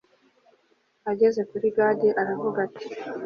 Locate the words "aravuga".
2.21-2.57